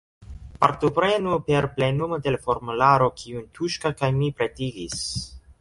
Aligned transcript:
Partoprenu 0.63 1.33
per 1.49 1.67
plenumo 1.75 2.19
de 2.29 2.33
la 2.37 2.41
formularo, 2.47 3.13
kiun 3.21 3.47
Tuŝka 3.59 3.95
kaj 4.01 4.13
mi 4.21 4.35
pretigis. 4.41 5.01